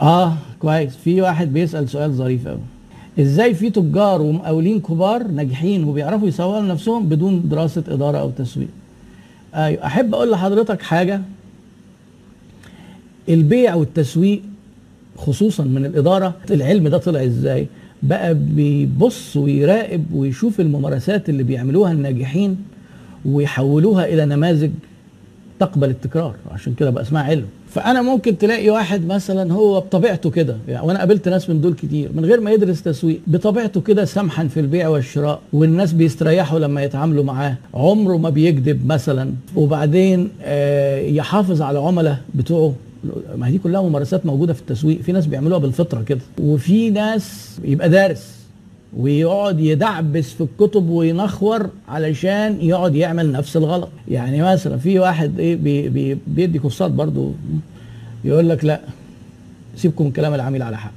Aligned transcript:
آه 0.00 0.34
كويس. 0.58 0.96
في 0.96 1.20
واحد 1.20 1.52
بيسأل 1.52 1.88
سؤال 1.88 2.12
ظريف 2.12 2.48
قوي 2.48 2.58
إزاي 3.20 3.54
في 3.54 3.70
تجار 3.70 4.22
ومقاولين 4.22 4.80
كبار 4.80 5.26
ناجحين 5.28 5.84
وبيعرفوا 5.84 6.28
يسوقوا 6.28 6.60
لنفسهم 6.60 7.08
بدون 7.08 7.48
دراسة 7.48 7.84
إدارة 7.88 8.18
أو 8.18 8.30
تسويق؟ 8.30 8.68
أيوه. 9.54 9.86
أحب 9.86 10.14
أقول 10.14 10.30
لحضرتك 10.30 10.82
حاجة. 10.82 11.20
البيع 13.28 13.74
والتسويق 13.74 14.42
خصوصا 15.16 15.64
من 15.64 15.84
الإدارة 15.86 16.34
العلم 16.50 16.88
ده 16.88 16.98
طلع 16.98 17.24
إزاي؟ 17.24 17.66
بقى 18.02 18.34
بيبص 18.34 19.36
ويراقب 19.36 20.04
ويشوف 20.14 20.60
الممارسات 20.60 21.28
اللي 21.28 21.42
بيعملوها 21.42 21.92
الناجحين 21.92 22.56
ويحولوها 23.24 24.04
إلى 24.06 24.24
نماذج 24.26 24.70
تقبل 25.60 25.90
التكرار 25.90 26.34
عشان 26.50 26.74
كده 26.74 26.90
بقى 26.90 27.02
اسمها 27.02 27.22
علم. 27.22 27.44
فأنا 27.68 28.02
ممكن 28.02 28.38
تلاقي 28.38 28.70
واحد 28.70 29.06
مثلا 29.06 29.52
هو 29.52 29.80
بطبيعته 29.80 30.30
كده 30.30 30.56
يعني 30.68 30.86
وأنا 30.86 30.98
قابلت 30.98 31.28
ناس 31.28 31.50
من 31.50 31.60
دول 31.60 31.74
كتير 31.74 32.10
من 32.14 32.24
غير 32.24 32.40
ما 32.40 32.50
يدرس 32.50 32.82
تسويق 32.82 33.20
بطبيعته 33.26 33.80
كده 33.80 34.04
سمحا 34.04 34.46
في 34.46 34.60
البيع 34.60 34.88
والشراء 34.88 35.40
والناس 35.52 35.92
بيستريحوا 35.92 36.58
لما 36.58 36.82
يتعاملوا 36.82 37.24
معاه. 37.24 37.54
عمره 37.74 38.16
ما 38.16 38.30
بيكذب 38.30 38.86
مثلا 38.86 39.32
وبعدين 39.56 40.28
آه 40.42 41.00
يحافظ 41.00 41.62
على 41.62 41.78
العملاء 41.78 42.18
بتوعه. 42.34 42.74
ما 43.36 43.46
هي 43.46 43.50
دي 43.50 43.58
كلها 43.58 43.82
ممارسات 43.82 44.26
موجودة 44.26 44.52
في 44.52 44.60
التسويق 44.60 45.00
في 45.00 45.12
ناس 45.12 45.26
بيعملوها 45.26 45.58
بالفطرة 45.58 46.02
كده. 46.02 46.20
وفي 46.40 46.90
ناس 46.90 47.56
يبقى 47.64 47.88
دارس. 47.88 48.36
ويقعد 48.96 49.60
يدعبس 49.60 50.32
في 50.32 50.40
الكتب 50.40 50.88
وينخور 50.88 51.70
علشان 51.88 52.58
يقعد 52.60 52.94
يعمل 52.94 53.32
نفس 53.32 53.56
الغلط. 53.56 53.88
يعني 54.08 54.42
مثلا 54.42 54.76
في 54.76 54.98
واحد 54.98 55.40
إيه 55.40 55.56
بي 55.56 55.88
بي 55.88 56.18
بيدي 56.26 56.58
كورسات 56.58 56.90
برضو 56.90 57.32
يقول 58.24 58.48
لك 58.48 58.64
لا 58.64 58.80
سيبكم 59.76 60.10
كلام 60.10 60.34
العميل 60.34 60.62
على 60.62 60.78
حق. 60.78 60.90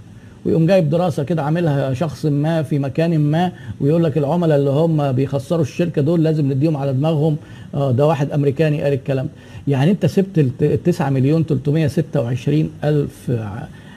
ويقوم 0.45 0.65
جايب 0.65 0.89
دراسة 0.89 1.23
كده 1.23 1.43
عاملها 1.43 1.93
شخص 1.93 2.25
ما 2.25 2.63
في 2.63 2.79
مكان 2.79 3.19
ما 3.19 3.51
ويقول 3.81 4.03
لك 4.03 4.17
العملاء 4.17 4.57
اللي 4.57 4.69
هم 4.69 5.11
بيخسروا 5.11 5.61
الشركة 5.61 6.01
دول 6.01 6.23
لازم 6.23 6.51
نديهم 6.51 6.77
على 6.77 6.93
دماغهم. 6.93 7.37
آه 7.75 7.91
ده 7.91 8.07
واحد 8.07 8.31
أمريكاني 8.31 8.81
قال 8.81 8.93
الكلام. 8.93 9.27
يعني 9.67 9.91
انت 9.91 10.05
سبت 10.05 10.39
ال 10.61 10.83
9 10.83 11.09
مليون 11.09 11.43
326 11.43 12.69
ألف 12.83 13.31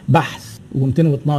بحث 0.09 0.59
و212 0.81 1.31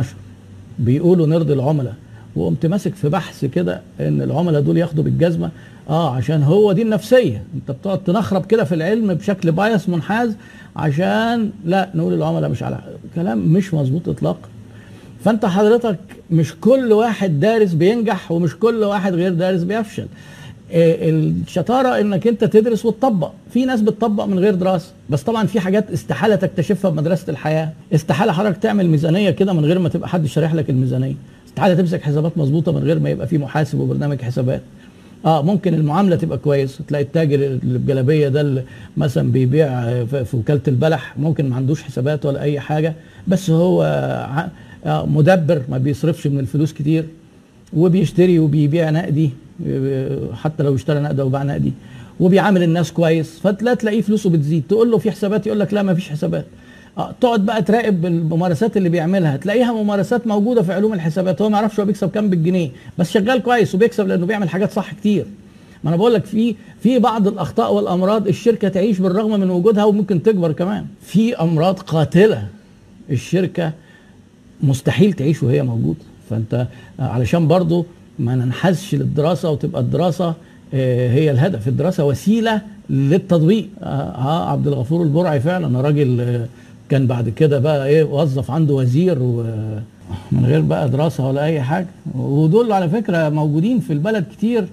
بيقولوا 0.79 1.27
نرضي 1.27 1.53
العملاء. 1.53 1.93
وقمت 2.35 2.65
ماسك 2.65 2.95
في 2.95 3.09
بحث 3.09 3.45
كده 3.45 3.81
إن 3.99 4.21
العملاء 4.21 4.61
دول 4.61 4.77
ياخدوا 4.77 5.03
بالجزمة. 5.03 5.49
آه 5.89 6.15
عشان 6.15 6.43
هو 6.43 6.71
دي 6.71 6.81
النفسية. 6.81 7.43
أنت 7.55 7.71
بتقعد 7.71 8.03
تنخرب 8.03 8.45
كده 8.45 8.63
في 8.63 8.75
العلم 8.75 9.13
بشكل 9.13 9.51
بايس 9.51 9.89
منحاز 9.89 10.35
عشان 10.75 11.49
لا 11.65 11.89
نقول 11.95 12.13
العملاء 12.13 12.49
مش 12.49 12.63
على 12.63 12.79
كلام 13.15 13.37
مش 13.37 13.73
مظبوط 13.73 14.09
اطلاقا 14.09 14.49
فأنت 15.23 15.45
حضرتك 15.45 15.97
مش 16.31 16.55
كل 16.61 16.93
واحد 16.93 17.39
دارس 17.39 17.73
بينجح 17.73 18.31
ومش 18.31 18.55
كل 18.57 18.83
واحد 18.83 19.13
غير 19.13 19.33
دارس 19.33 19.63
بيفشل. 19.63 20.07
الشطارة 20.71 21.99
إنك 22.01 22.27
أنت 22.27 22.43
تدرس 22.43 22.85
وتطبق. 22.85 23.31
في 23.53 23.65
ناس 23.65 23.81
بتطبق 23.81 24.25
من 24.25 24.39
غير 24.39 24.55
دراسة. 24.55 24.91
بس 25.09 25.23
طبعا 25.23 25.45
في 25.47 25.59
حاجات 25.59 25.91
استحالة 25.91 26.35
تكتشفها 26.35 26.91
بمدرسه 26.91 27.31
الحياة. 27.31 27.69
استحالة 27.93 28.31
حضرتك 28.31 28.57
تعمل 28.57 28.89
ميزانية 28.89 29.29
كده 29.29 29.53
من 29.53 29.65
غير 29.65 29.79
ما 29.79 29.89
تبقى 29.89 30.09
حد 30.09 30.25
شارح 30.25 30.53
لك 30.53 30.69
الميزانية. 30.69 31.15
استحاله 31.53 31.73
تمسك 31.75 32.01
حسابات 32.01 32.37
مظبوطة 32.37 32.71
من 32.71 32.83
غير 32.83 32.99
ما 32.99 33.09
يبقى 33.09 33.27
في 33.27 33.37
محاسب 33.37 33.79
وبرنامج 33.79 34.21
حسابات. 34.21 34.61
آه 35.25 35.41
ممكن 35.41 35.73
المعاملة 35.73 36.15
تبقى 36.15 36.37
كويس 36.37 36.79
تلاقي 36.87 37.03
التاجر 37.03 37.35
اللي 37.35 37.79
بجلابيه 37.79 38.27
ده 38.27 38.41
اللي 38.41 38.63
مثلا 38.97 39.31
بيبيع 39.31 39.81
في 40.05 40.37
وكالة 40.37 40.61
البلح 40.67 41.17
ممكن 41.17 41.49
ما 41.49 41.55
عندوش 41.55 41.83
حسابات 41.83 42.25
ولا 42.25 42.41
أي 42.41 42.59
حاجة 42.59 42.93
بس 43.27 43.49
هو 43.49 43.85
مدبر 44.85 45.61
ما 45.69 45.77
بيصرفش 45.77 46.27
من 46.27 46.39
الفلوس 46.39 46.73
كتير 46.73 47.05
وبيشتري 47.73 48.39
وبيبيع 48.39 48.89
نقدي 48.89 49.29
حتى 50.33 50.63
لو 50.63 50.75
اشترى 50.75 50.99
نقد 50.99 51.19
أو 51.19 51.29
باع 51.29 51.43
نقدي 51.43 51.73
وبيعامل 52.19 52.63
الناس 52.63 52.91
كويس 52.91 53.39
فتلا 53.39 53.73
تلاقيه 53.73 54.01
فلوسه 54.01 54.29
بتزيد. 54.29 54.63
تقول 54.69 54.91
له 54.91 54.97
في 54.97 55.11
حسابات 55.11 55.47
يقول 55.47 55.59
لك 55.59 55.73
لا 55.73 55.83
ما 55.83 55.93
فيش 55.93 56.09
حسابات. 56.09 56.45
تقعد 57.21 57.45
بقى 57.45 57.61
تراقب 57.61 58.05
الممارسات 58.05 58.77
اللي 58.77 58.89
بيعملها. 58.89 59.37
تلاقيها 59.37 59.71
ممارسات 59.73 60.27
موجودة 60.27 60.61
في 60.61 60.73
علوم 60.73 60.93
الحسابات. 60.93 61.41
هو 61.41 61.49
ما 61.49 61.57
يعرفش 61.57 61.79
هو 61.79 61.85
بيكسب 61.85 62.09
كام 62.11 62.29
بالجنيه 62.29 62.69
بس 62.97 63.11
شغال 63.11 63.43
كويس 63.43 63.75
وبيكسب 63.75 64.07
لأنه 64.07 64.25
بيعمل 64.25 64.49
حاجات 64.49 64.71
صح 64.71 64.93
كتير. 64.93 65.25
ما 65.83 65.89
أنا 65.89 65.97
بقول 65.97 66.13
لك 66.13 66.25
في 66.25 66.55
في 66.79 66.99
بعض 66.99 67.27
الأخطاء 67.27 67.73
والأمراض 67.73 68.27
الشركة 68.27 68.67
تعيش 68.67 68.99
بالرغم 68.99 69.39
من 69.39 69.49
وجودها 69.49 69.83
وممكن 69.83 70.23
تكبر 70.23 70.51
كمان. 70.51 70.85
في 71.01 71.35
أمراض 71.35 71.79
قاتلة 71.79 72.47
الشركة 73.09 73.71
مستحيل 74.63 75.13
تعيش 75.13 75.43
وهي 75.43 75.63
موجوده 75.63 75.99
فأنت 76.29 76.67
علشان 76.99 77.47
برضو 77.47 77.85
ما 78.19 78.35
ننحازش 78.35 78.95
للدراسة 78.95 79.49
وتبقى 79.51 79.81
الدراسة 79.81 80.33
هي 80.73 81.31
الهدف. 81.31 81.67
الدراسة 81.67 82.05
وسيلة 82.05 82.61
للتطبيق. 82.89 83.67
آه 83.83 84.49
عبد 84.51 84.67
الغفور 84.67 85.03
البرعي 85.03 85.39
فعلا 85.39 85.81
راجل 85.81 86.45
كان 86.93 87.07
بعد 87.07 87.29
كده 87.29 87.59
بقى 87.59 87.87
إيه 87.87 88.03
وظف 88.03 88.51
عنده 88.51 88.73
وزير 88.73 89.17
ومن 89.21 90.45
غير 90.45 90.61
بقى 90.61 90.89
دراسة 90.89 91.27
ولا 91.27 91.43
أي 91.45 91.61
حاجة. 91.61 91.87
ودول 92.15 92.71
على 92.71 92.89
فكرة 92.89 93.29
موجودين 93.29 93.79
في 93.79 93.93
البلد 93.93 94.25
كتير. 94.31 94.67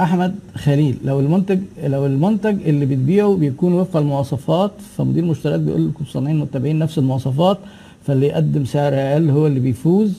أحمد 0.00 0.34
خليل 0.54 0.96
لو 1.04 1.20
المنتج 1.20 1.58
لو 1.84 2.06
المنتج 2.06 2.56
اللي 2.68 2.86
بتبيعه 2.86 3.34
بيكون 3.36 3.72
وفق 3.72 3.96
المواصفات 3.96 4.70
فمدير 4.96 5.22
المشتريات 5.22 5.60
بيقول 5.60 5.88
لكم 5.88 6.04
صانعين 6.04 6.38
متبعين 6.38 6.78
نفس 6.78 6.98
المواصفات 6.98 7.58
فاللي 8.06 8.26
يقدم 8.26 8.64
سعر 8.64 8.92
أقل 8.94 9.30
هو 9.30 9.46
اللي 9.46 9.60
بيفوز. 9.60 10.12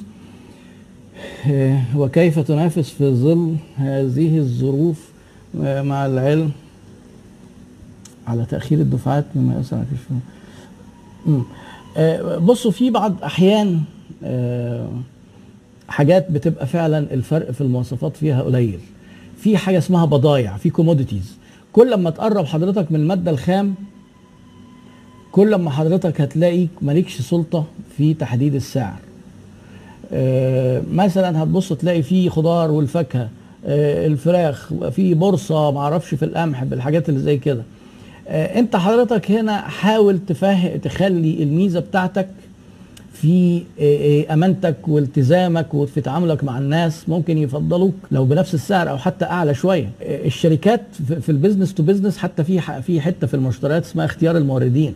وكيف 1.95 2.39
تنافس 2.39 2.89
في 2.89 3.11
ظل 3.11 3.55
هذه 3.75 4.37
الظروف؟ 4.37 5.09
مع 5.63 6.05
العلم 6.05 6.51
على 8.27 8.45
تأخير 8.45 8.79
الدفعات 8.79 9.25
مما 9.35 9.55
يؤثر 9.55 9.75
على 9.77 9.85
الشغل 9.85 10.19
بصوا 12.41 12.71
في 12.71 12.89
بعض 12.89 13.23
أحيان 13.23 13.81
حاجات 15.87 16.31
بتبقى 16.31 16.67
فعلا 16.67 16.97
الفرق 17.13 17.51
في 17.51 17.61
المواصفات 17.61 18.17
فيها 18.17 18.41
قليل. 18.41 18.79
في 19.37 19.57
حاجة 19.57 19.77
اسمها 19.77 20.05
بضايع 20.05 20.57
في 20.57 20.69
كوموديتيز 20.69 21.37
كل 21.73 21.93
ما 21.95 22.09
تقرب 22.09 22.45
حضرتك 22.45 22.91
من 22.91 22.99
المادة 22.99 23.31
الخام 23.31 23.75
كل 25.31 25.55
ما 25.55 25.71
حضرتك 25.71 26.21
هتلاقي 26.21 26.67
مالكش 26.81 27.21
سلطة 27.21 27.65
في 27.97 28.13
تحديد 28.13 28.55
السعر. 28.55 28.99
آه 30.11 30.81
مثلا 30.91 31.43
هتبص 31.43 31.73
تلاقي 31.73 32.01
في 32.01 32.29
خضار 32.29 32.71
والفاكهة 32.71 33.29
آه 33.65 34.07
الفراخ 34.07 34.73
في 34.91 35.13
بورصة 35.13 35.71
معرفش 35.71 36.15
في 36.15 36.25
القمح 36.25 36.63
بالحاجات 36.63 37.09
اللي 37.09 37.19
زي 37.19 37.37
كده. 37.37 37.61
آه 37.61 37.63
انت 38.31 38.75
حضرتك 38.75 39.31
هنا 39.31 39.57
حاول 39.61 40.19
تفهم 40.27 40.77
تخلي 40.77 41.43
الميزة 41.43 41.79
بتاعتك 41.79 42.27
في 43.13 43.61
أمانتك 44.33 44.75
والتزامك 44.87 45.73
وفي 45.73 46.01
تعاملك 46.01 46.43
مع 46.43 46.57
الناس 46.57 47.09
ممكن 47.09 47.37
يفضلوك 47.37 47.93
لو 48.11 48.25
بنفس 48.25 48.53
السعر 48.53 48.89
أو 48.89 48.97
حتى 48.97 49.25
أعلى 49.25 49.53
شوية. 49.53 49.89
الشركات 50.01 50.81
في 51.21 51.29
ال 51.29 51.34
business 51.34 51.73
to 51.73 51.83
business 51.83 52.17
حتى 52.17 52.43
في 52.43 52.61
في 52.81 53.01
حتة 53.01 53.27
في 53.27 53.33
المشتريات 53.33 53.83
اسمها 53.85 54.05
اختيار 54.05 54.37
الموردين. 54.37 54.95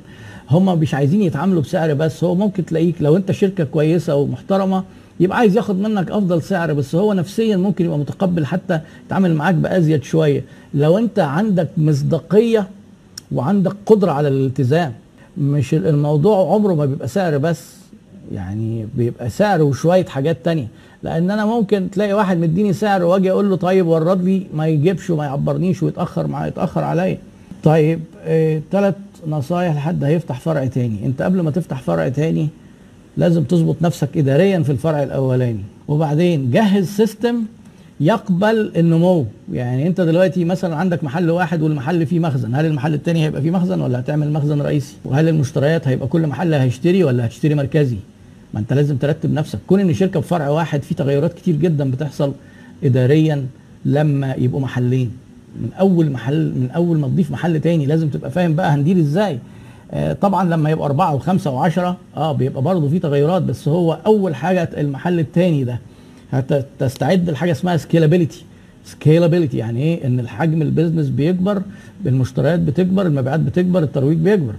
هم 0.50 0.80
مش 0.80 0.94
عايزين 0.94 1.22
يتعاملوا 1.22 1.62
بسعر 1.62 1.94
بس 1.94 2.24
هو 2.24 2.36
ممكن 2.36 2.66
تلاقيك 2.66 2.96
لو 3.02 3.16
انت 3.18 3.32
شركة 3.32 3.64
كويسة 3.64 4.16
ومحترمة 4.16 4.84
يبقى 5.20 5.38
عايز 5.38 5.58
ياخد 5.58 5.80
منك 5.80 6.12
أفضل 6.12 6.42
سعر 6.42 6.74
بس 6.74 6.96
هو 6.96 7.14
نفسيا 7.14 7.58
ممكن 7.58 7.86
يبقى 7.86 7.98
متقبل 7.98 8.46
حتى 8.46 8.80
يتعامل 9.06 9.34
معاك 9.36 9.56
بأزيد 9.56 10.04
شوية. 10.04 10.44
لو 10.74 10.98
انت 10.98 11.20
عندك 11.20 11.68
مصداقية 11.78 12.68
وعندك 13.34 13.74
قدرة 13.86 14.12
على 14.12 14.28
الالتزام. 14.28 14.94
مش 15.38 15.74
الموضوع 15.74 16.54
عمره 16.54 16.74
ما 16.74 16.86
بيبقى 16.86 17.08
سعر 17.08 17.38
بس 17.38 17.74
يعني 18.34 18.88
بيبقى 18.96 19.30
سعر 19.30 19.62
وشوية 19.62 20.06
حاجات 20.06 20.38
تانية. 20.46 20.68
لأن 21.04 21.32
أنا 21.32 21.46
ممكن 21.46 21.90
تلاقي 21.92 22.14
واحد 22.14 22.38
مديني 22.38 22.74
سعر 22.74 23.04
وأجي 23.04 23.32
أقول 23.32 23.50
له 23.50 23.56
طيب 23.56 23.88
ورد 23.88 24.24
لي 24.24 24.48
ما 24.54 24.68
يجيبش 24.68 25.10
وما 25.10 25.26
يعبرنيش 25.26 25.84
ويتأخر 25.84 26.28
معايا 26.28 26.48
يتأخر 26.48 26.84
عليا. 26.84 27.18
طيب 27.64 28.00
ثلاث 28.72 28.96
آه 28.96 29.30
نصايح 29.30 29.76
لحد 29.76 30.04
هيفتح 30.04 30.40
فرع 30.40 30.66
تاني. 30.66 31.06
أنت 31.06 31.22
قبل 31.22 31.42
ما 31.42 31.52
تفتح 31.52 31.82
فرع 31.82 32.10
تاني 32.10 32.48
لازم 33.18 33.44
تظبط 33.44 33.76
نفسك 33.82 34.18
اداريا 34.18 34.60
في 34.60 34.72
الفرع 34.72 35.04
الأولاني. 35.04 35.64
وبعدين 35.88 36.52
جهز 36.52 36.88
سيستم 36.88 37.36
يقبل 38.00 38.72
النمو. 38.78 39.26
يعني 39.54 39.88
انت 39.88 40.02
دلوقتي 40.02 40.46
مثلا 40.46 40.76
عندك 40.76 41.04
محل 41.04 41.30
واحد 41.30 41.62
والمحل 41.62 42.06
فيه 42.06 42.20
مخزن 42.20 42.56
هل 42.56 42.66
المحل 42.66 42.94
التاني 42.94 43.24
هيبقى 43.26 43.42
فيه 43.42 43.52
مخزن 43.52 43.82
ولا 43.82 44.00
هتعمل 44.00 44.32
مخزن 44.34 44.62
رئيسي؟ 44.62 44.96
وهل 45.06 45.30
المشتريات 45.30 45.88
هيبقى 45.88 46.08
كل 46.08 46.28
محل 46.28 46.54
هيشتري 46.54 47.04
ولا 47.04 47.26
هتشتري 47.26 47.56
مركزي؟ 47.56 47.98
ما 48.54 48.60
انت 48.60 48.74
لازم 48.74 48.98
ترتب 48.98 49.34
نفسك. 49.34 49.60
كون 49.68 49.80
ان 49.80 49.94
شركة 49.94 50.20
بفرع 50.20 50.50
واحد 50.50 50.82
في 50.84 50.96
تغيرات 50.96 51.34
كتير 51.34 51.56
جدا 51.56 51.92
بتحصل 51.92 52.34
اداريا 52.84 53.46
لما 53.86 54.34
يبقوا 54.38 54.62
محلين. 54.62 55.12
من 55.62 55.70
أول 55.80 56.12
محل 56.12 56.46
من 56.56 56.70
أول 56.76 56.98
ما 57.00 57.08
تضيف 57.08 57.32
محل 57.32 57.60
تاني 57.62 57.86
لازم 57.86 58.10
تبقى 58.10 58.32
فاهم 58.32 58.56
بقى 58.56 58.70
هندير 58.72 58.98
إزاي. 59.00 59.40
آه، 59.92 60.14
طبعا 60.14 60.44
لما 60.50 60.70
يبقى 60.70 60.86
أربعة 60.86 61.16
وخمسة 61.16 61.52
وعشرة 61.52 61.98
آه 62.18 62.32
بيبقى 62.32 62.62
برضه 62.62 62.90
في 62.90 63.00
تغيرات 63.00 63.42
بس 63.42 63.68
هو 63.68 63.98
أول 64.06 64.36
حاجة 64.36 64.70
المحل 64.78 65.20
التاني 65.20 65.64
ده 65.64 65.80
هتستعد 66.34 67.30
لحاجة 67.30 67.52
اسمها 67.52 67.78
scalability 67.78 68.44
scalability 68.86 69.58
يعني 69.58 69.82
إيه؟ 69.84 70.08
إن 70.08 70.20
الحجم 70.20 70.62
ال 70.62 70.67
business 70.67 71.10
بيكبر 71.10 71.62
المشتريات 72.06 72.60
بتكبر 72.60 73.06
المبيعات 73.06 73.40
بتكبر 73.40 73.84
الترويج 73.84 74.18
بيكبر. 74.18 74.54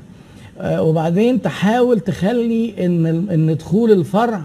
آه 0.61 0.83
وبعدين 0.83 1.43
تحاول 1.43 2.01
تخلي 2.01 2.87
إن 2.87 3.07
إن 3.07 3.57
دخول 3.57 3.93
الفرع 3.93 4.43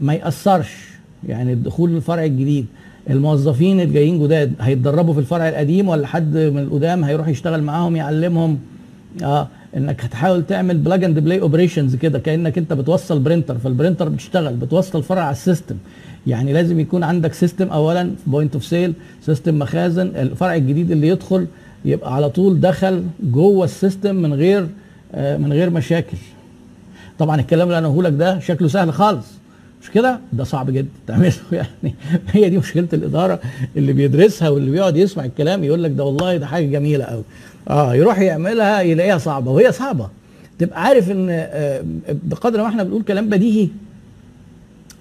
ما 0.00 0.14
يأثرش. 0.14 0.88
يعني 1.28 1.54
دخول 1.54 1.96
الفرع 1.96 2.24
الجديد 2.24 2.66
الموظفين 3.10 3.80
الجايين 3.80 4.22
جداد 4.24 4.52
هيتدربوا 4.60 5.14
في 5.14 5.20
الفرع 5.20 5.48
القديم 5.48 5.88
ولا 5.88 6.06
حد 6.06 6.36
من 6.36 6.58
القدام 6.58 7.04
هيروح 7.04 7.28
يشتغل 7.28 7.62
معاهم 7.62 7.96
يعلمهم؟ 7.96 8.58
آه 9.22 9.48
إنك 9.76 10.04
هتحاول 10.04 10.46
تعمل 10.46 10.78
plug 10.78 11.04
and 11.04 11.18
play 11.18 11.40
operations 11.40 11.96
كده 11.96 12.18
كأنك 12.18 12.58
أنت 12.58 12.72
بتوصل 12.72 13.18
printer 13.20 13.58
فال 13.58 13.69
printer 13.69 14.08
بتشتغل 14.08 14.54
بتوصل 14.56 15.02
فرع 15.02 15.22
على 15.22 15.32
ال 15.32 15.38
system 15.38 15.76
يعني 16.26 16.52
لازم 16.52 16.80
يكون 16.80 17.04
عندك 17.04 17.32
system 17.34 17.68
اولا 17.68 18.10
point 18.26 18.54
of 18.54 18.64
sale 18.64 18.92
system 19.26 19.58
مخازن 19.58 20.06
الفرع 20.06 20.54
الجديد 20.54 20.90
اللي 20.90 21.08
يدخل 21.08 21.46
يبقى 21.84 22.14
على 22.14 22.30
طول 22.30 22.60
دخل 22.60 23.04
جوه 23.22 23.64
ال 23.64 23.71
system 23.71 24.14
من 24.16 24.34
غير 24.34 24.66
آه 25.14 25.36
من 25.36 25.52
غير 25.52 25.70
مشاكل. 25.70 26.16
طبعا 27.18 27.40
الكلام 27.40 27.68
اللي 27.68 27.78
أنا 27.78 27.86
هقوله 27.88 28.08
لك 28.08 28.14
ده 28.18 28.38
شكله 28.38 28.68
سهل 28.68 28.92
خالص. 28.92 29.26
مش 29.82 29.90
كده؟ 29.90 30.18
ده 30.32 30.44
صعب 30.44 30.70
جدا 30.70 30.88
تعمله 31.06 31.32
يعني. 31.52 31.94
هي 32.32 32.48
دي 32.50 32.58
مشكلة 32.58 32.88
الإدارة 32.92 33.40
اللي 33.76 33.92
بيدرسها 33.92 34.48
واللي 34.48 34.70
بيقعد 34.70 34.96
يسمع 34.96 35.24
الكلام 35.24 35.64
يقول 35.64 35.82
لك 35.82 35.90
ده 35.90 36.04
والله 36.04 36.36
ده 36.36 36.46
حاجة 36.46 36.66
جميلة 36.66 37.04
قوي 37.04 37.22
آه 37.70 37.94
يروح 37.94 38.18
يعملها 38.18 38.80
يلاقيها 38.80 39.18
صعبة 39.18 39.50
وهي 39.50 39.72
صعبة. 39.72 40.08
تبقى 40.58 40.82
عارف 40.84 41.10
إن 41.10 41.26
آه 41.30 41.82
بقدر 42.24 42.62
ما 42.62 42.68
إحنا 42.68 42.82
بنقول 42.82 43.02
كلام 43.02 43.28
بديهي. 43.28 43.68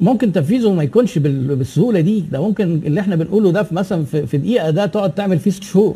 ممكن 0.02 0.32
تنفيذه 0.32 0.74
ما 0.74 0.84
يكونش 0.84 1.18
بالسهولة 1.18 2.00
دي. 2.00 2.24
ده 2.32 2.42
ممكن 2.42 2.64
اللي 2.86 3.02
إحنا 3.02 3.16
بنقوله 3.16 3.52
ده 3.52 3.64
في 3.64 3.76
مثلا 3.76 4.04
في, 4.06 4.38
دقيقة 4.38 4.70
ده 4.70 4.86
تقعد 4.86 5.12
تعمل 5.12 5.40
فيه 5.40 5.52
ست 5.52 5.64
شهور. 5.64 5.96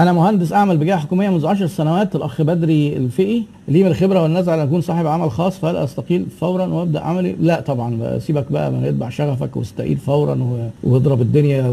أنا 0.00 0.12
مهندس 0.12 0.52
أعمل 0.52 0.76
بجهه 0.76 0.96
حكومية 0.96 1.28
منذ 1.30 1.46
10 1.46 1.66
سنوات 1.66 2.16
الأخ 2.16 2.42
بدري 2.42 2.96
الفقي 2.96 3.42
لي 3.68 3.82
من 3.82 3.90
الخبرة 3.90 4.22
والنزعه 4.22 4.54
أن 4.54 4.60
أكون 4.60 4.80
صاحب 4.80 5.06
عمل 5.06 5.30
خاص 5.30 5.58
فهل 5.58 5.76
أستقيل 5.76 6.26
فورا 6.40 6.66
وأبدأ 6.66 7.00
عملي. 7.00 7.36
لا 7.40 7.60
طبعا 7.60 8.18
سيبك 8.18 8.52
بقى 8.52 8.70
من 8.72 8.84
يتبع 8.84 9.08
شغفك 9.08 9.56
واستقيل 9.56 9.96
فورا 9.96 10.70
واضرب 10.82 11.20
الدنيا 11.20 11.70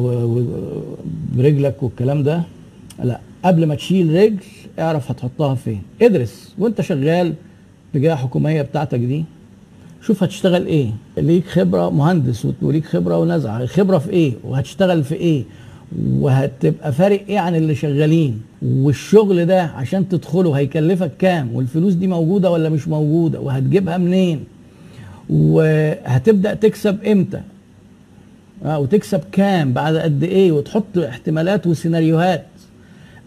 برجلك 1.35 1.83
والكلام 1.83 2.23
ده. 2.23 2.41
لا 3.03 3.19
قبل 3.45 3.65
ما 3.65 3.75
تشيل 3.75 4.15
رجل 4.15 4.37
اعرف 4.79 5.11
هتحطها 5.11 5.55
فين. 5.55 5.81
ادرس 6.01 6.53
وأنت 6.57 6.81
شغال 6.81 7.33
بجهه 7.93 8.15
حكومية 8.15 8.61
بتاعتك 8.61 8.99
دي. 8.99 9.25
شوف 10.01 10.23
هتشتغل 10.23 10.65
إيه. 10.65 10.89
ليك 11.17 11.47
خبرة 11.47 11.89
مهندس 11.89 12.47
وليك 12.61 12.85
خبرة 12.85 13.17
ونزعة. 13.17 13.65
خبرة 13.65 13.97
في 13.97 14.09
إيه؟ 14.09 14.33
وهتشتغل 14.43 15.03
في 15.03 15.15
إيه؟ 15.15 15.43
وهتبقى 16.09 16.91
فارق 16.93 17.21
إيه 17.29 17.39
عن 17.39 17.55
اللي 17.55 17.75
شغالين؟ 17.75 18.41
والشغل 18.61 19.45
ده 19.45 19.61
عشان 19.63 20.09
تدخله 20.09 20.53
هيكلفك 20.53 21.11
كام؟ 21.19 21.55
والفلوس 21.55 21.93
دي 21.93 22.07
موجودة 22.07 22.51
ولا 22.51 22.69
مش 22.69 22.87
موجودة؟ 22.87 23.39
وهتجيبها 23.39 23.97
منين؟ 23.97 24.43
وهتبدأ 25.29 26.53
تكسب 26.53 27.03
إمتى؟ 27.03 27.41
آه 28.65 28.79
وتكسب 28.79 29.21
كام؟ 29.31 29.73
بعد 29.73 29.95
قد 29.95 30.23
إيه؟ 30.23 30.51
وتحط 30.51 30.97
احتمالات 30.97 31.67
وسيناريوهات. 31.67 32.45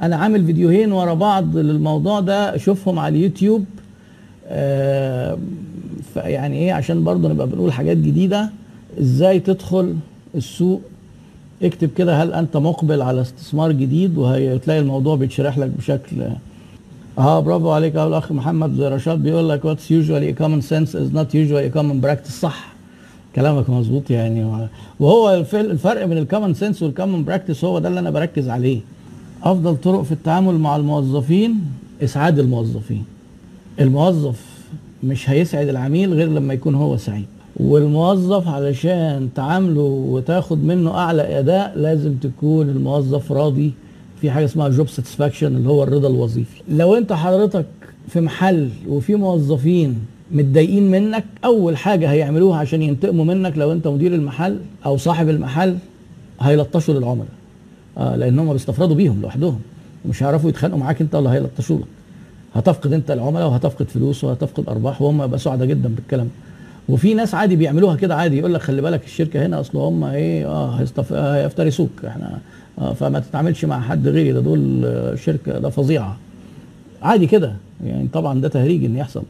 أنا 0.02 0.16
عامل 0.16 0.46
فيديوهين 0.46 0.92
ورا 0.92 1.14
بعض 1.14 1.56
للموضوع 1.56 2.20
ده. 2.20 2.56
شوفهم 2.56 2.98
على 2.98 3.16
اليوتيوب. 3.16 3.64
آه 4.48 5.38
يعني 6.16 6.56
إيه 6.58 6.72
عشان 6.72 7.04
برضه 7.04 7.28
نبقى 7.28 7.46
بنقول 7.46 7.72
حاجات 7.72 7.96
جديدة 7.96 8.50
إزاي 9.00 9.40
تدخل 9.40 9.96
السوق؟ 10.34 10.80
اكتب 11.62 11.90
كده 11.96 12.22
هل 12.22 12.32
أنت 12.34 12.56
مقبل 12.56 13.02
على 13.02 13.20
استثمار 13.20 13.72
جديد؟ 13.72 14.18
وهتلاقي 14.18 14.80
الموضوع 14.80 15.16
بيتشرح 15.16 15.58
لك 15.58 15.68
بشكل 15.78 16.16
آه 17.18 17.40
برافو 17.40 17.70
عليك 17.70 17.96
أهو 17.96 18.08
الأخ 18.08 18.32
محمد 18.32 18.80
رشاد 18.80 19.22
بيقول 19.22 19.48
لك 19.48 19.64
what's 19.64 19.90
usually 19.90 20.32
common 20.32 20.60
sense 20.60 20.96
is 20.96 21.12
not 21.12 21.34
usually 21.34 21.68
common 21.68 22.00
practice 22.00 22.40
صح. 22.40 22.72
كلامك 23.36 23.70
مظبوط 23.70 24.10
يعني. 24.10 24.68
وهو 25.00 25.44
الفرق 25.54 26.04
بين 26.04 26.18
ال 26.18 26.23
common 26.23 26.54
sense 26.54 26.82
وال 26.82 26.93
common 26.93 27.24
practice 27.24 27.64
هو 27.64 27.78
ده 27.78 27.88
اللي 27.88 28.00
أنا 28.00 28.10
بركز 28.10 28.48
عليه. 28.48 28.80
أفضل 29.42 29.76
طرق 29.76 30.02
في 30.02 30.12
التعامل 30.12 30.54
مع 30.58 30.76
الموظفين 30.76 31.54
إسعاد 32.02 32.38
الموظفين. 32.38 33.04
الموظف 33.80 34.40
مش 35.02 35.30
هيسعد 35.30 35.68
العميل 35.68 36.14
غير 36.14 36.28
لما 36.28 36.54
يكون 36.54 36.74
هو 36.74 36.96
سعيد. 36.96 37.26
والموظف 37.56 38.48
علشان 38.48 39.28
تعامله 39.34 39.80
وتاخد 39.80 40.64
منه 40.64 40.90
أعلى 40.94 41.38
أداء 41.38 41.72
لازم 41.76 42.14
تكون 42.14 42.68
الموظف 42.68 43.32
راضي. 43.32 43.72
في 44.20 44.30
حاجة 44.30 44.44
اسمها 44.44 44.68
جوب 44.68 44.88
ساتسفاكشن 44.88 45.46
اللي 45.46 45.68
هو 45.68 45.82
الرضا 45.82 46.08
الوظيفي. 46.08 46.62
لو 46.68 46.94
أنت 46.94 47.12
حضرتك 47.12 47.66
في 48.08 48.20
محل 48.20 48.68
وفي 48.88 49.14
موظفين 49.14 49.98
متضايقين 50.30 50.90
منك 50.90 51.24
أول 51.44 51.76
حاجة 51.76 52.10
هيعملوها 52.10 52.58
عشان 52.58 52.82
ينتقموا 52.82 53.24
منك 53.24 53.58
لو 53.58 53.72
أنت 53.72 53.88
مدير 53.88 54.14
المحل 54.14 54.58
أو 54.86 54.96
صاحب 54.96 55.28
المحل 55.28 55.76
هيلطشوا 56.40 56.94
للعملاء. 56.94 57.26
آه 57.98 58.16
لأن 58.16 58.38
هم 58.38 58.52
بيستفردوا 58.52 58.96
بيهم 58.96 59.22
لوحدهم 59.22 59.58
مش 60.08 60.22
هيعرفوا 60.22 60.50
يتخانقوا 60.50 60.80
معاك 60.80 61.00
أنت 61.00 61.14
ولا 61.14 61.32
هيلطشوا 61.32 61.78
لك 61.78 61.84
هتفقد 62.54 62.92
انت 62.92 63.10
العملاء 63.10 63.48
وهتفقد 63.48 63.88
فلوس 63.88 64.24
وهتفقد 64.24 64.68
أرباح 64.68 65.02
وهم 65.02 65.22
يبقى 65.22 65.38
سعداء 65.38 65.68
جدا 65.68 65.88
بالكلام. 65.88 66.28
وفي 66.88 67.14
ناس 67.14 67.34
عادي 67.34 67.56
بيعملوها 67.56 67.96
كده 67.96 68.16
عادي 68.16 68.38
يقول 68.38 68.54
لك 68.54 68.60
خلي 68.60 68.82
بالك 68.82 69.04
الشركة 69.04 69.46
هنا 69.46 69.60
أصل 69.60 69.78
هم 69.78 70.04
إيه 70.04 70.46
آه 70.46 70.70
هيستف... 70.74 71.12
هيفترسوك. 71.12 71.90
إحنا 72.06 72.38
آه 72.78 72.92
فما 72.92 73.18
تتعاملش 73.20 73.64
مع 73.64 73.80
حد 73.80 74.08
غيري 74.08 74.32
ده 74.32 74.40
دول 74.40 74.84
شركة 75.18 75.58
ده 75.58 75.68
فظيعة. 75.70 76.16
عادي 77.02 77.26
كده 77.26 77.52
يعني 77.86 78.08
طبعا 78.12 78.40
ده 78.40 78.48
تهريج 78.48 78.84
إن 78.84 78.96
يحصل. 78.96 79.22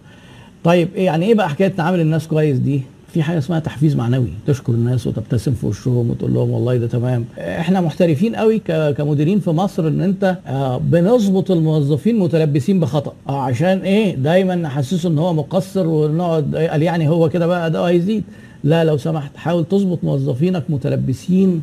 طيب 0.64 0.88
إيه 0.94 1.06
يعني 1.06 1.26
إيه 1.26 1.34
بقى 1.34 1.48
حكاية 1.48 1.72
نعامل 1.78 2.00
الناس 2.00 2.26
كويس 2.28 2.58
دي؟ 2.58 2.82
في 3.12 3.22
حاجة 3.22 3.38
اسمها 3.38 3.58
تحفيز 3.58 3.96
معنوي. 3.96 4.28
تشكر 4.46 4.72
الناس 4.72 5.06
وتبتسم 5.06 5.52
في 5.54 5.66
وشهم 5.66 6.10
وتقول 6.10 6.34
لهم 6.34 6.50
والله 6.50 6.76
ده 6.76 6.86
تمام. 6.86 7.24
إحنا 7.38 7.80
محترفين 7.80 8.36
قوي 8.36 8.58
كمديرين 8.98 9.40
في 9.40 9.50
مصر 9.50 9.88
ان 9.88 10.00
انت 10.00 10.36
آه 10.46 10.78
بنظبط 10.78 11.50
الموظفين 11.50 12.18
متلبسين 12.18 12.80
بخطأ. 12.80 13.12
آه 13.28 13.40
عشان 13.42 13.78
إيه؟ 13.78 14.14
دايما 14.16 14.54
نحسسه 14.54 15.08
ان 15.08 15.18
هو 15.18 15.32
مقصر 15.34 15.86
ونقعد 15.86 16.56
قال 16.56 16.82
يعني 16.82 17.08
هو 17.08 17.28
كده 17.28 17.46
بقى 17.46 17.66
اداؤه 17.66 17.88
هيزيد 17.88 18.24
لا 18.64 18.84
لو 18.84 18.96
سمحت 18.96 19.36
حاول 19.36 19.64
تظبط 19.64 19.98
موظفينك 20.04 20.64
متلبسين 20.68 21.62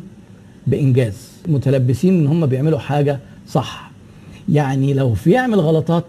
بإنجاز. 0.66 1.28
متلبسين 1.48 2.14
ان 2.20 2.26
هم 2.26 2.46
بيعملوا 2.46 2.78
حاجة 2.78 3.18
صح. 3.48 3.90
يعني 4.48 4.94
لو 4.94 5.14
في 5.14 5.30
يعمل 5.30 5.60
غلطات 5.60 6.04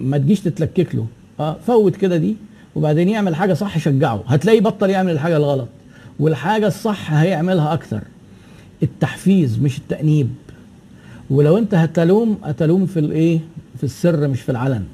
ما 0.00 0.18
تجيش 0.18 0.40
تتلكك 0.40 0.94
له. 0.94 1.06
آه 1.40 1.56
فوت 1.66 1.96
كده 1.96 2.16
دي. 2.16 2.36
وبعدين 2.76 3.08
يعمل 3.08 3.34
حاجة 3.34 3.54
صح 3.54 3.78
شجعه 3.78 4.22
هتلاقيه 4.26 4.60
بطل 4.60 4.90
يعمل 4.90 5.12
الحاجة 5.12 5.36
الغلط. 5.36 5.68
والحاجة 6.20 6.66
الصح 6.66 7.12
هيعملها 7.12 7.72
أكتر. 7.72 8.00
التحفيز 8.82 9.58
مش 9.58 9.78
التأنيب. 9.78 10.28
ولو 11.30 11.58
أنت 11.58 11.74
هتلوم 11.74 12.38
هتلوم 12.44 12.86
في 12.86 12.98
الإيه؟ 13.00 13.38
في 13.78 13.84
السر 13.84 14.28
مش 14.28 14.40
في 14.40 14.52
العلن. 14.52 14.84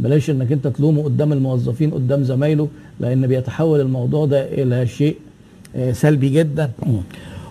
بلاش 0.00 0.30
إنك 0.30 0.52
أنت 0.52 0.66
تلومه 0.66 1.02
قدام 1.02 1.32
الموظفين 1.32 1.90
قدام 1.90 2.22
زمايله 2.24 2.68
لأن 3.00 3.26
بيتحول 3.26 3.80
الموضوع 3.80 4.26
ده 4.26 4.42
إلى 4.62 4.86
شيء 4.86 5.16
سلبي 5.92 6.28
جدا. 6.28 6.70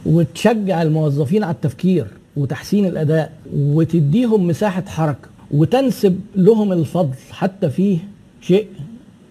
وتشجع 0.05 0.81
الموظفين 0.81 1.43
على 1.43 1.53
التفكير 1.53 2.07
وتحسين 2.37 2.85
الأداء 2.85 3.31
وتديهم 3.55 4.47
مساحة 4.47 4.83
حركة 4.87 5.27
وتنسب 5.51 6.19
لهم 6.35 6.73
الفضل 6.73 7.15
حتى 7.31 7.69
فيه 7.69 7.97
شيء 8.41 8.67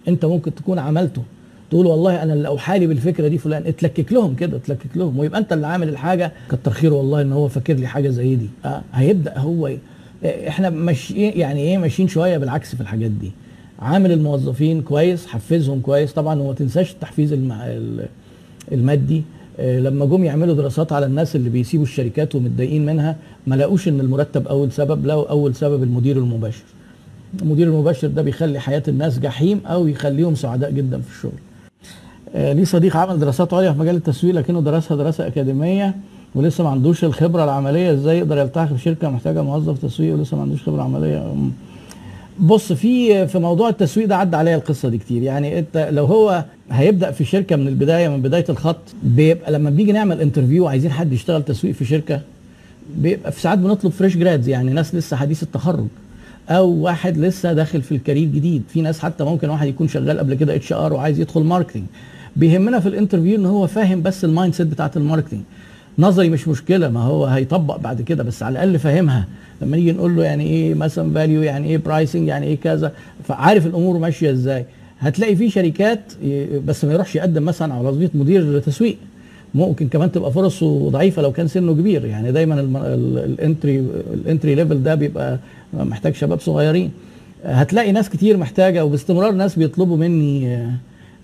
انت 0.07 0.25
ممكن 0.25 0.55
تكون 0.55 0.79
عملته. 0.79 1.21
تقول 1.69 1.85
والله 1.85 2.23
أنا 2.23 2.33
اللي 2.33 2.47
اوحالي 2.47 2.87
بالفكرة 2.87 3.27
دي 3.27 3.37
فلان 3.37 3.63
اتلكك 3.65 4.13
لهم 4.13 4.35
كده 4.35 4.57
اتلكك 4.57 4.97
لهم. 4.97 5.19
ويبقى 5.19 5.39
انت 5.39 5.53
اللي 5.53 5.67
عامل 5.67 5.89
الحاجة. 5.89 6.31
كتر 6.49 6.71
خيره 6.71 6.93
والله 6.95 7.21
ان 7.21 7.31
هو 7.33 7.47
فاكر 7.47 7.73
لي 7.73 7.87
حاجة 7.87 8.09
زي 8.09 8.35
دي. 8.35 8.47
آه 8.65 8.81
هيبدأ 8.93 9.37
هو 9.37 9.67
ي... 9.67 9.77
إحنا 10.25 10.69
ماشيين 10.69 11.39
يعني 11.39 11.59
إيه 11.59 11.77
ماشيين 11.77 12.07
شوية 12.07 12.37
بالعكس 12.37 12.75
في 12.75 12.81
الحاجات 12.81 13.11
دي. 13.11 13.31
عامل 13.79 14.11
الموظفين 14.11 14.81
كويس 14.81 15.27
حفزهم 15.27 15.79
كويس. 15.79 16.13
طبعا 16.13 16.39
وما 16.41 16.53
تنساش 16.53 16.91
التحفيز. 16.91 17.33
المادي. 18.71 19.23
لما 19.59 20.05
جم 20.05 20.23
يعملوا 20.23 20.55
دراسات 20.55 20.91
على 20.91 21.05
الناس 21.05 21.35
اللي 21.35 21.49
بيسيبوا 21.49 21.85
الشركات 21.85 22.35
ومتضايقين 22.35 22.85
منها 22.85 23.15
ما 23.47 23.55
لقوش 23.55 23.87
إن 23.87 23.99
المرتب 23.99 24.47
أول 24.47 24.71
سبب 24.71 25.05
لقوا 25.05 25.29
أول 25.29 25.55
سبب 25.55 25.83
المدير 25.83 26.17
المباشر. 26.17 26.63
المدير 27.41 27.67
المباشر 27.67 28.07
ده 28.07 28.21
بيخلي 28.21 28.59
حياة 28.59 28.83
الناس 28.87 29.19
جحيم 29.19 29.61
أو 29.65 29.87
يخليهم 29.87 30.35
سعداء 30.35 30.71
جدا 30.71 31.01
في 31.01 31.15
الشغل. 31.17 31.31
آه 32.35 32.53
ليه 32.53 32.63
صديق 32.63 32.97
عمل 32.97 33.19
دراسات 33.19 33.53
عليا 33.53 33.71
في 33.71 33.79
مجال 33.79 33.95
التسويق 33.95 34.35
لكنه 34.35 34.61
درسها 34.61 34.97
دراسة 34.97 35.27
أكاديمية 35.27 35.95
ولسه 36.35 36.63
ما 36.63 36.69
عندوش 36.69 37.03
الخبرة 37.03 37.43
العملية 37.43 37.93
إزاي 37.93 38.17
يقدر 38.17 38.37
يلتحق 38.37 38.71
بشركه 38.73 39.09
محتاجة 39.09 39.41
موظف 39.41 39.77
تسويق 39.85 40.15
ولسه 40.15 40.37
ما 40.37 40.43
عندوش 40.43 40.63
خبرة 40.63 40.81
عملية. 40.83 41.33
بص 42.39 42.73
في 42.73 43.27
في 43.27 43.39
موضوع 43.39 43.69
التسويق 43.69 44.07
ده 44.07 44.15
عدى 44.17 44.35
عليا 44.37 44.55
القصة 44.55 44.89
دي 44.89 44.97
كتير. 44.97 45.21
يعني 45.23 45.59
أنت 45.59 45.89
لو 45.91 46.05
هو 46.05 46.45
هيبدأ 46.71 47.11
في 47.11 47.25
شركة 47.25 47.55
من 47.55 47.67
البداية 47.67 48.07
من 48.09 48.21
بداية 48.21 48.45
الخط 48.49 48.77
بيبقى 49.03 49.51
لما 49.51 49.69
بيجي 49.69 49.91
نعمل 49.91 50.21
interview 50.21 50.67
عايزين 50.67 50.91
حد 50.91 51.13
يشتغل 51.13 51.43
تسويق 51.43 51.73
في 51.73 51.85
شركة 51.85 52.21
بيبقى 52.95 53.31
في 53.31 53.41
ساعات 53.41 53.59
بنطلب 53.59 53.91
fresh 53.91 54.17
grads 54.17 54.49
يعني 54.49 54.73
ناس 54.73 54.95
لسه 54.95 55.17
حديث 55.17 55.43
التخرج. 55.43 55.85
أو 56.49 56.69
واحد 56.69 57.17
لسه 57.17 57.53
داخل 57.53 57.81
في 57.81 57.91
ال 57.91 57.96
career 57.96 58.27
جديد. 58.27 58.63
في 58.69 58.81
ناس 58.81 58.99
حتى 58.99 59.23
ممكن 59.23 59.49
واحد 59.49 59.67
يكون 59.67 59.87
شغال 59.87 60.19
قبل 60.19 60.33
كده 60.33 60.55
HR 60.55 60.93
وعايز 60.93 61.19
يدخل 61.19 61.41
marketing 61.43 61.83
بيهمنا 62.35 62.79
في 62.79 62.87
ال 62.89 62.94
interview 62.94 63.35
إن 63.35 63.45
هو 63.45 63.67
فاهم 63.67 64.01
بس 64.01 64.25
ال 64.25 64.53
mindset 64.53 64.67
بتاعت 64.67 64.97
ال 64.97 65.01
marketing 65.01 65.41
نظري 65.99 66.29
مش 66.29 66.47
مشكلة 66.47 66.89
ما 66.89 66.99
هو 66.99 67.25
هيطبق 67.25 67.77
بعد 67.77 68.01
كده 68.01 68.23
بس 68.23 68.43
على 68.43 68.53
الأقل 68.53 68.79
فاهمها. 68.79 69.27
لما 69.61 69.77
نيجي 69.77 69.91
نقول 69.91 70.15
له 70.15 70.23
يعني 70.23 70.43
إيه 70.43 70.73
مثلا 70.73 71.13
value 71.13 71.41
يعني 71.41 71.67
إيه 71.67 71.77
pricing 71.77 72.27
يعني 72.27 72.45
إيه 72.47 72.57
كذا 72.59 72.91
فعارف 73.27 73.65
الأمور 73.65 73.97
ماشية 73.97 74.31
إزاي. 74.31 74.65
هتلاقي 74.99 75.35
في 75.35 75.49
شركات 75.49 75.99
بس 76.67 76.85
ما 76.85 76.93
يروحش 76.93 77.15
يقدم 77.15 77.43
مثلا 77.45 77.73
على 77.73 77.87
وظيفة 77.87 78.19
مدير 78.19 78.59
تسويق 78.59 78.97
ممكن 79.55 79.87
كمان 79.87 80.11
تبقى 80.11 80.31
فرصه 80.31 80.89
ضعيفة 80.89 81.21
لو 81.21 81.31
كان 81.31 81.47
سنه 81.47 81.73
كبير. 81.73 82.05
يعني 82.05 82.31
دايما 82.31 82.59
ال 82.59 82.79
entry 82.79 83.79
ال 84.13 84.20
entry 84.20 84.55
level 84.55 84.83
ده 84.83 84.95
بيبقى 84.95 85.39
محتاج 85.73 86.15
شباب 86.15 86.39
صغيرين. 86.39 86.91
هتلاقي 87.45 87.91
ناس 87.91 88.09
كتير 88.09 88.37
محتاجة 88.37 88.85
وباستمرار 88.85 89.31
ناس 89.31 89.55
بيطلبوا 89.55 89.97
مني 89.97 90.67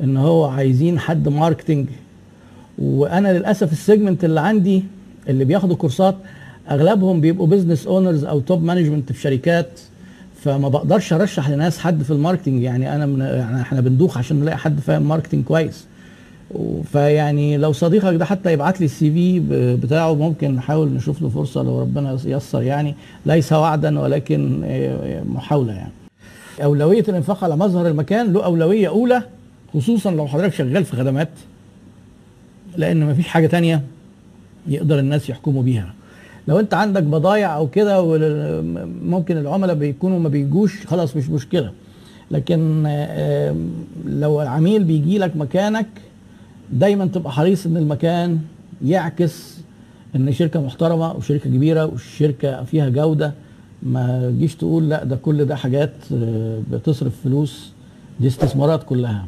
إن 0.04 0.18
هو 0.18 0.46
عايزين 0.46 1.00
حد 1.00 1.30
marketing 1.30 1.88
وأنا 2.80 3.38
للأسف 3.38 3.72
ال 3.72 3.78
segment 3.78 4.26
اللي 4.26 4.40
عندي 4.40 4.84
اللي 5.30 5.46
بياخدوا 5.46 5.76
كورسات 5.76 6.16
أغلبهم 6.72 7.22
بيبقوا 7.22 7.48
business 7.48 7.88
owners 7.88 8.26
أو 8.26 8.40
top 8.40 8.64
management 8.64 9.12
في 9.12 9.22
شركات. 9.22 9.80
فما 10.44 10.70
بقدرش 10.70 11.14
أرشح 11.14 11.50
لناس 11.50 11.78
حد 11.78 12.04
في 12.04 12.12
ال 12.12 12.17
marketing 12.17 12.62
يعني 12.62 12.96
أنا 12.96 13.06
من 13.06 13.20
يعني 13.20 13.62
إحنا 13.62 13.82
بندوخ 13.82 14.18
عشان 14.18 14.40
نلاقي 14.40 14.58
حد 14.58 14.80
فاهم 14.80 15.08
marketing 15.08 15.44
كويس. 15.44 15.86
فيعني 16.92 17.58
لو 17.58 17.72
صديقك 17.72 18.16
ده 18.16 18.26
حتى 18.26 18.54
يبعت 18.54 18.80
لي 18.80 18.86
ال 18.86 19.12
CV 19.12 19.40
بتاعه 19.76 20.14
ممكن 20.16 20.52
نحاول 20.56 20.90
نشوف 20.94 21.22
له 21.22 21.30
فرصة 21.30 21.64
لو 21.64 21.82
ربنا 21.82 22.18
ييسر 22.26 22.62
يعني 22.62 22.96
ليس 23.26 23.54
وعدا 23.54 24.00
ولكن 24.00 24.62
محاولة 25.34 25.74
يعني. 25.74 25.92
أولوية 26.64 27.04
الإنفاق 27.10 27.44
على 27.44 27.56
مظهر 27.56 27.88
المكان 27.88 28.34
له 28.34 28.46
أولوية 28.46 28.88
أولى 28.88 29.24
خصوصا 29.74 30.12
لو 30.12 30.28
حضرتك 30.28 30.54
شغال 30.54 30.86
في 30.86 30.96
خدمات 30.96 31.30
لأن 32.78 33.06
مفيش 33.06 33.28
حاجة 33.28 33.48
تانية 33.48 33.82
يقدر 34.68 35.00
الناس 35.00 35.30
يحكموا 35.30 35.64
بيها. 35.64 35.94
لو 36.48 36.60
أنت 36.60 36.74
عندك 36.74 37.04
بضايع 37.04 37.58
أو 37.58 37.68
كده 37.68 38.02
ممكن 39.04 39.38
العملاء 39.38 39.76
بيكونوا 39.76 40.20
ما 40.20 40.30
بيجوش 40.30 40.86
خلاص 40.88 41.18
مش 41.18 41.30
مشكلة. 41.30 41.72
لكن 42.32 42.84
لو 44.06 44.42
العميل 44.42 44.84
بيجي 44.84 45.18
لك 45.18 45.36
مكانك 45.36 45.86
دايما 46.74 47.06
تبقى 47.06 47.32
حريص 47.32 47.66
إن 47.66 47.78
المكان 47.78 48.40
يعكس 48.86 49.58
إن 50.16 50.34
شركة 50.34 50.62
محترمة 50.62 51.12
وشركة 51.12 51.50
كبيرة 51.50 51.86
والشركة 51.86 52.64
فيها 52.64 52.90
جودة. 52.90 53.34
ما 53.84 54.30
تجيش 54.32 54.56
تقول 54.56 54.90
لا 54.90 55.04
ده 55.04 55.16
كل 55.16 55.46
ده 55.46 55.56
حاجات 55.56 55.92
بتصرف 56.72 57.14
فلوس 57.24 57.72
دي 58.20 58.28
استثمارات 58.28 58.84
كلها. 58.84 59.26